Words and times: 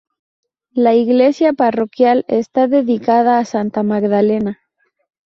La 0.73 0.95
iglesia 0.95 1.53
parroquial 1.53 2.25
está 2.27 2.67
dedicada 2.67 3.37
a 3.37 3.45
Santa 3.45 3.83
Magdalena. 3.83 4.59